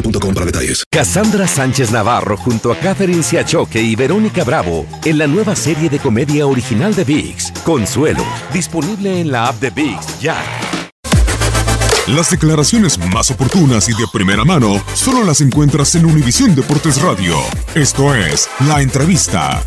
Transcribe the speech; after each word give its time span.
boostmobile.com 0.00 0.34
para 0.34 0.46
detalles. 0.46 0.84
Cassandra 0.90 1.46
Sánchez 1.46 1.90
Navarro 1.90 2.36
junto 2.36 2.72
a 2.72 2.76
Catherine 2.76 3.22
Siachoque 3.22 3.80
y 3.80 3.96
Verónica 3.96 4.44
Bravo 4.44 4.86
en 5.04 5.18
la 5.18 5.26
nueva 5.26 5.54
serie 5.56 5.88
de 5.88 5.98
comedia 5.98 6.46
original 6.46 6.94
de 6.94 7.04
VIX, 7.04 7.52
Consuelo, 7.64 8.24
disponible 8.52 9.20
en 9.20 9.30
la 9.32 9.48
app 9.48 9.60
de 9.60 9.70
VIX 9.70 10.20
ya. 10.20 10.36
Las 12.06 12.30
declaraciones 12.30 12.98
más 13.12 13.30
oportunas 13.30 13.88
y 13.88 13.92
de 13.92 14.06
primera 14.12 14.44
mano 14.44 14.82
solo 14.94 15.24
las 15.24 15.40
encuentras 15.42 15.94
en 15.94 16.06
Univisión 16.06 16.54
Deportes 16.54 17.02
Radio. 17.02 17.36
Esto 17.74 18.14
es 18.14 18.48
La 18.66 18.80
Entrevista. 18.80 19.62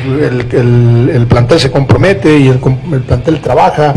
El, 0.00 0.46
el- 0.52 1.10
el 1.12 1.26
plantel 1.26 1.58
se 1.58 1.70
compromete 1.70 2.38
y 2.38 2.46
el 2.48 2.58
plantel 2.58 3.40
trabaja, 3.40 3.92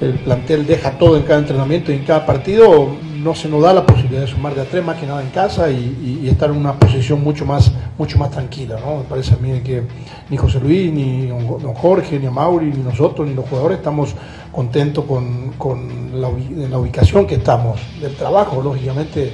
el 0.00 0.14
plantel 0.14 0.66
deja 0.66 0.92
todo 0.92 1.16
en 1.16 1.24
cada 1.24 1.40
entrenamiento 1.40 1.92
y 1.92 1.96
en 1.96 2.04
cada 2.04 2.24
partido, 2.24 2.88
no 3.22 3.34
se 3.34 3.48
nos 3.50 3.62
da 3.62 3.74
la 3.74 3.84
posibilidad 3.84 4.22
de 4.22 4.26
sumar 4.28 4.54
de 4.54 4.62
a 4.62 4.64
tres 4.64 4.82
más 4.82 4.96
que 4.96 5.06
nada 5.06 5.20
en 5.20 5.28
casa 5.28 5.70
y, 5.70 6.26
estar 6.30 6.48
en 6.50 6.56
una 6.56 6.72
posición 6.72 7.22
mucho 7.22 7.44
más, 7.44 7.70
mucho 7.98 8.18
más 8.18 8.30
tranquila. 8.30 8.78
¿no? 8.82 8.98
Me 8.98 9.04
parece 9.04 9.34
a 9.34 9.36
mí 9.36 9.60
que 9.60 9.82
ni 10.30 10.36
José 10.38 10.58
Luis, 10.60 10.90
ni 10.92 11.26
don 11.26 11.74
Jorge, 11.74 12.18
ni 12.18 12.26
a 12.26 12.30
Mauri, 12.30 12.66
ni 12.66 12.82
nosotros, 12.82 13.28
ni 13.28 13.34
los 13.34 13.46
jugadores 13.46 13.78
estamos 13.78 14.14
contentos 14.52 15.04
con, 15.04 15.50
con 15.58 16.18
la, 16.20 16.28
ubi- 16.30 16.68
la 16.68 16.78
ubicación 16.78 17.26
que 17.26 17.34
estamos, 17.34 17.78
del 18.00 18.14
trabajo, 18.14 18.62
lógicamente. 18.62 19.32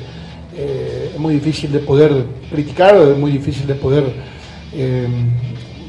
eh, 0.56 1.10
es 1.14 1.20
muy 1.20 1.34
difícil 1.34 1.70
de 1.70 1.78
poder 1.80 2.24
criticar, 2.50 2.96
es 2.96 3.16
muy 3.16 3.30
difícil 3.30 3.66
de 3.66 3.74
poder 3.74 4.04
eh, 4.72 5.06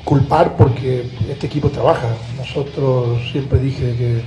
culpar 0.03 0.55
porque 0.55 1.03
este 1.29 1.47
equipo 1.47 1.69
trabaja. 1.69 2.09
Nosotros 2.37 3.19
siempre 3.31 3.59
dije 3.59 3.95
que 3.95 4.21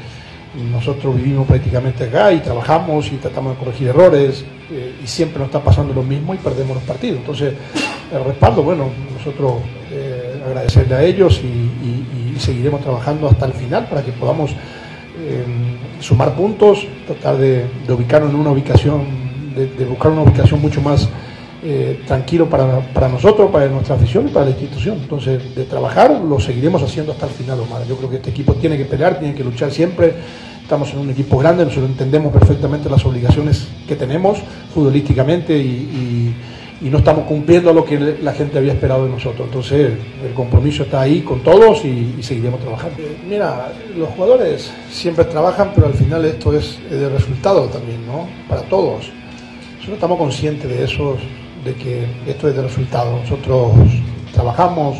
nosotros 0.72 1.14
vivimos 1.16 1.46
prácticamente 1.46 2.04
acá 2.04 2.32
y 2.32 2.40
trabajamos 2.40 3.06
y 3.12 3.16
tratamos 3.16 3.52
de 3.56 3.64
corregir 3.64 3.88
errores 3.88 4.44
eh, 4.70 4.94
y 5.02 5.06
siempre 5.06 5.38
nos 5.38 5.46
está 5.46 5.60
pasando 5.62 5.94
lo 5.94 6.02
mismo 6.02 6.34
y 6.34 6.38
perdemos 6.38 6.74
los 6.76 6.84
partidos. 6.84 7.18
Entonces, 7.20 7.54
el 8.12 8.24
respaldo, 8.24 8.62
bueno, 8.62 8.86
nosotros 9.16 9.54
eh, 9.92 10.42
agradecerle 10.46 10.94
a 10.94 11.02
ellos 11.04 11.40
y, 11.42 11.46
y- 11.46 12.34
y 12.36 12.40
seguiremos 12.40 12.80
trabajando 12.80 13.28
hasta 13.28 13.46
el 13.46 13.52
final 13.52 13.86
para 13.88 14.02
que 14.02 14.12
podamos 14.12 14.50
eh, 14.52 15.44
sumar 16.00 16.34
puntos, 16.34 16.86
tratar 17.06 17.36
de, 17.36 17.66
de 17.86 17.92
ubicarnos 17.92 18.30
en 18.30 18.36
una 18.40 18.50
ubicación, 18.50 19.02
de, 19.54 19.66
de 19.66 19.84
buscar 19.84 20.10
una 20.10 20.22
ubicación 20.22 20.60
mucho 20.60 20.80
más 20.80 21.08
eh, 21.62 22.02
tranquilo 22.06 22.48
para, 22.48 22.80
para 22.92 23.08
nosotros, 23.08 23.50
para 23.50 23.66
nuestra 23.68 23.94
afición 23.96 24.26
y 24.28 24.30
para 24.30 24.46
la 24.46 24.50
institución. 24.52 24.98
Entonces, 25.02 25.54
de 25.54 25.64
trabajar 25.64 26.10
lo 26.20 26.38
seguiremos 26.40 26.82
haciendo 26.82 27.12
hasta 27.12 27.26
el 27.26 27.32
final, 27.32 27.60
Omar. 27.60 27.82
Yo 27.86 27.96
creo 27.96 28.10
que 28.10 28.16
este 28.16 28.30
equipo 28.30 28.54
tiene 28.54 28.76
que 28.78 28.84
pelear, 28.86 29.18
tiene 29.18 29.34
que 29.34 29.44
luchar 29.44 29.70
siempre. 29.70 30.14
Estamos 30.62 30.92
en 30.92 30.98
un 31.00 31.10
equipo 31.10 31.36
grande, 31.38 31.64
nosotros 31.64 31.90
entendemos 31.90 32.32
perfectamente 32.32 32.88
las 32.88 33.04
obligaciones 33.04 33.66
que 33.88 33.96
tenemos 33.96 34.38
futbolísticamente 34.72 35.56
y, 35.58 35.66
y- 35.66 36.34
y 36.82 36.88
no 36.88 36.96
estamos 36.96 37.24
cumpliendo 37.26 37.74
lo 37.74 37.84
que 37.84 38.16
la 38.22 38.32
gente 38.32 38.56
había 38.56 38.72
esperado 38.72 39.04
de 39.04 39.10
nosotros. 39.10 39.46
Entonces, 39.48 39.90
el 40.26 40.32
compromiso 40.32 40.84
está 40.84 41.02
ahí 41.02 41.20
con 41.20 41.40
todos 41.40 41.84
y, 41.84 42.14
y 42.18 42.22
seguiremos 42.22 42.58
trabajando. 42.60 42.96
Eh, 43.00 43.18
Mira, 43.28 43.70
los 43.98 44.08
jugadores 44.10 44.72
siempre 44.90 45.26
trabajan, 45.26 45.72
pero 45.74 45.88
al 45.88 45.92
final 45.92 46.24
esto 46.24 46.54
es 46.56 46.78
de 46.88 47.06
resultado 47.10 47.64
también, 47.66 48.06
¿no? 48.06 48.26
Para 48.48 48.62
todos. 48.62 49.10
Nosotros 49.74 49.94
estamos 49.94 50.16
conscientes 50.18 50.70
de 50.70 50.84
eso, 50.84 51.18
de 51.64 51.74
que 51.74 52.06
esto 52.26 52.48
es 52.48 52.56
de 52.56 52.62
resultado. 52.62 53.18
Nosotros 53.20 53.72
trabajamos, 54.32 54.98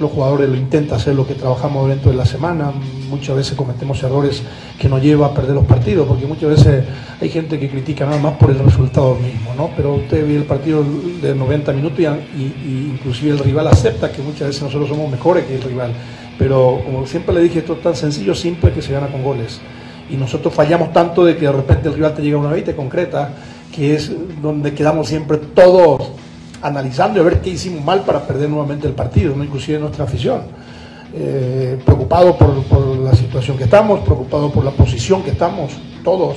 los 0.00 0.10
jugadores 0.10 0.48
lo 0.48 0.56
intentan 0.56 0.96
hacer 0.98 1.14
lo 1.14 1.26
que 1.26 1.34
trabajamos 1.34 1.88
dentro 1.88 2.10
de 2.10 2.16
la 2.16 2.24
semana. 2.26 2.72
Muchas 3.08 3.36
veces 3.36 3.54
cometemos 3.56 4.02
errores 4.02 4.42
que 4.78 4.88
nos 4.88 5.02
lleva 5.02 5.26
a 5.26 5.34
perder 5.34 5.54
los 5.54 5.64
partidos, 5.66 6.06
porque 6.08 6.26
muchas 6.26 6.50
veces 6.50 6.84
hay 7.20 7.28
gente 7.28 7.58
que 7.60 7.68
critica 7.68 8.06
nada 8.06 8.18
más 8.20 8.32
por 8.34 8.50
el 8.50 8.58
resultado 8.58 9.14
mismo, 9.14 9.54
¿no? 9.56 9.70
Pero 9.76 9.94
usted 9.94 10.26
ve 10.26 10.36
el 10.36 10.44
partido 10.44 10.82
de 11.20 11.34
90 11.34 11.72
minutos 11.72 12.00
y, 12.00 12.04
y- 12.04 12.90
inclusive 12.94 13.32
el 13.32 13.38
rival 13.38 13.68
acepta 13.68 14.10
que 14.10 14.22
muchas 14.22 14.48
veces 14.48 14.62
nosotros 14.62 14.88
somos 14.88 15.10
mejores 15.10 15.44
que 15.44 15.54
el 15.56 15.62
rival. 15.62 15.92
Pero 16.38 16.80
como 16.84 17.06
siempre 17.06 17.34
le 17.34 17.42
dije, 17.42 17.60
esto 17.60 17.74
es 17.74 17.82
tan 17.82 17.94
sencillo, 17.94 18.34
simple, 18.34 18.72
que 18.72 18.82
se 18.82 18.92
gana 18.92 19.06
con 19.08 19.22
goles. 19.22 19.60
Y 20.10 20.16
nosotros 20.16 20.52
fallamos 20.52 20.92
tanto 20.92 21.24
de 21.24 21.36
que 21.36 21.46
de 21.46 21.52
repente 21.52 21.88
el 21.88 21.94
rival 21.94 22.14
te 22.14 22.22
llega 22.22 22.38
una 22.38 22.50
vez 22.50 22.64
te 22.64 22.74
concreta, 22.74 23.30
que 23.72 23.94
es 23.94 24.12
donde 24.42 24.74
quedamos 24.74 25.08
siempre 25.08 25.38
todos 25.38 26.10
analizando 26.60 27.18
y 27.18 27.22
a 27.22 27.24
ver 27.24 27.40
qué 27.40 27.50
hicimos 27.50 27.84
mal 27.84 28.02
para 28.02 28.26
perder 28.26 28.48
nuevamente 28.48 28.86
el 28.86 28.92
partido, 28.94 29.34
¿no? 29.34 29.42
inclusive 29.42 29.78
nuestra 29.78 30.04
afición. 30.04 30.42
Eh, 31.14 31.78
preocupado 31.84 32.36
por, 32.38 32.62
por 32.64 32.86
la 32.98 33.14
situación 33.14 33.56
que 33.58 33.64
estamos, 33.64 34.00
preocupado 34.00 34.50
por 34.50 34.64
la 34.64 34.70
posición 34.70 35.22
que 35.22 35.30
estamos, 35.30 35.72
todos. 36.04 36.36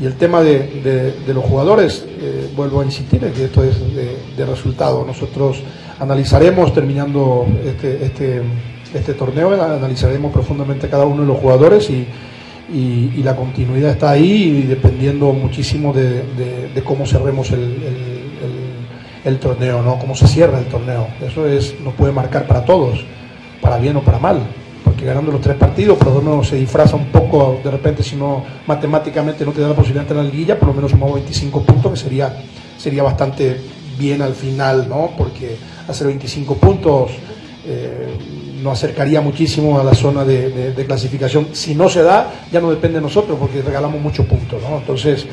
Y 0.00 0.06
el 0.06 0.14
tema 0.14 0.40
de, 0.42 0.58
de- 0.82 1.12
de 1.26 1.34
los 1.34 1.44
jugadores, 1.44 2.04
eh, 2.08 2.50
vuelvo 2.56 2.80
a 2.80 2.84
insistir 2.84 3.22
en 3.22 3.32
que 3.32 3.44
esto 3.44 3.62
es 3.62 3.78
de, 3.94 4.16
de 4.36 4.46
resultado. 4.46 5.04
Nosotros 5.06 5.58
analizaremos, 6.00 6.72
terminando 6.72 7.46
este, 7.64 8.04
este, 8.06 8.42
este 8.94 9.14
torneo, 9.14 9.52
analizaremos 9.62 10.32
profundamente 10.32 10.86
a 10.86 10.90
cada 10.90 11.04
uno 11.04 11.20
de 11.22 11.28
los 11.28 11.38
jugadores 11.38 11.88
y, 11.90 12.06
y- 12.70 13.10
y 13.16 13.22
la 13.22 13.34
continuidad 13.36 13.90
está 13.90 14.10
ahí 14.10 14.62
dependiendo 14.68 15.32
muchísimo 15.32 15.92
de, 15.92 16.22
de- 16.22 16.68
cómo 16.82 17.06
cerremos 17.06 17.50
el, 17.50 17.60
el- 17.60 18.22
torneo, 19.38 19.82
¿no? 19.82 19.98
cómo 19.98 20.14
se 20.14 20.26
cierra 20.26 20.58
el 20.58 20.66
torneo. 20.66 21.06
Eso 21.24 21.46
es, 21.46 21.78
nos 21.80 21.94
puede 21.94 22.12
marcar 22.12 22.46
para 22.46 22.64
todos, 22.64 23.04
para 23.60 23.78
bien 23.78 23.96
o 23.96 24.02
para 24.02 24.18
mal, 24.18 24.40
porque 24.84 25.04
ganando 25.04 25.30
los 25.32 25.40
tres 25.40 25.56
partidos, 25.56 25.96
por 25.98 26.08
lo 26.08 26.20
se 26.44 26.56
disfraza 26.56 26.96
un 26.96 27.06
poco, 27.06 27.60
de 27.62 27.70
repente 27.70 28.02
si 28.02 28.16
no 28.16 28.44
matemáticamente 28.66 29.44
no 29.44 29.52
te 29.52 29.60
da 29.60 29.68
la 29.68 29.74
posibilidad 29.74 30.02
de 30.02 30.08
entrar 30.08 30.20
en 30.20 30.26
la 30.26 30.32
liguilla, 30.32 30.58
por 30.58 30.68
lo 30.68 30.74
menos 30.74 30.90
sumamos 30.90 31.14
25 31.14 31.62
puntos, 31.62 31.92
que 31.92 31.98
sería, 31.98 32.34
sería 32.76 33.02
bastante 33.04 33.60
bien 33.98 34.22
al 34.22 34.34
final, 34.34 34.88
¿no? 34.88 35.10
porque 35.16 35.56
hacer 35.86 36.06
25 36.08 36.56
puntos 36.56 37.12
eh, 37.64 38.08
nos 38.62 38.74
acercaría 38.74 39.20
muchísimo 39.20 39.78
a 39.80 39.84
la 39.84 39.94
zona 39.94 40.24
de, 40.24 40.72
clasificación. 40.86 41.48
Si 41.52 41.74
no 41.74 41.88
se 41.88 42.02
da, 42.02 42.32
ya 42.50 42.60
no 42.60 42.70
depende 42.70 42.98
de 42.98 43.02
nosotros, 43.02 43.36
porque 43.38 43.60
regalamos 43.60 44.00
muchos 44.00 44.24
puntos. 44.26 44.62
¿no? 44.62 44.78
Entonces, 44.78 45.26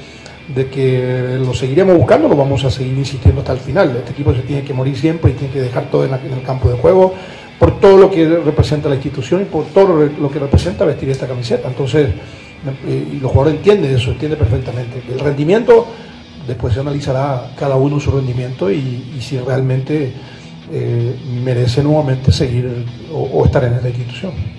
de 0.53 0.67
que 0.67 1.37
lo 1.39 1.53
seguiremos 1.53 1.95
buscando, 1.95 2.27
lo 2.27 2.35
vamos 2.35 2.63
a 2.65 2.71
seguir 2.71 2.97
insistiendo 2.97 3.41
hasta 3.41 3.53
el 3.53 3.59
final. 3.59 3.95
Este 3.97 4.11
equipo 4.11 4.33
se 4.33 4.41
tiene 4.41 4.63
que 4.63 4.73
morir 4.73 4.97
siempre 4.97 5.31
y 5.31 5.33
tiene 5.35 5.53
que 5.53 5.61
dejar 5.61 5.89
todo 5.91 6.05
en, 6.05 6.13
el 6.13 6.43
campo 6.43 6.69
de 6.69 6.77
juego, 6.77 7.13
por 7.59 7.79
todo 7.79 7.97
lo 7.97 8.09
que 8.09 8.27
representa 8.27 8.89
la 8.89 8.95
institución 8.95 9.41
y 9.41 9.45
por 9.45 9.65
todo 9.65 10.07
lo- 10.07 10.31
que 10.31 10.39
representa 10.39 10.85
vestir 10.85 11.09
esta 11.09 11.27
camiseta. 11.27 11.67
Entonces, 11.67 12.07
eh, 12.87 13.07
y 13.13 13.19
los 13.19 13.31
jugadores 13.31 13.59
entienden 13.59 13.95
eso, 13.95 14.11
entienden 14.11 14.39
perfectamente. 14.39 15.03
El 15.07 15.19
rendimiento, 15.19 15.85
después 16.47 16.73
se 16.73 16.79
analizará 16.79 17.51
cada 17.55 17.75
uno 17.75 17.99
su 17.99 18.09
rendimiento 18.11 18.71
y 18.71 19.19
si 19.19 19.37
realmente 19.37 20.13
eh, 20.71 21.16
merece 21.44 21.83
nuevamente 21.83 22.31
seguir 22.31 22.86
o, 23.12 23.18
o 23.18 23.45
estar 23.45 23.63
en 23.63 23.74
esta 23.74 23.89
institución. 23.89 24.58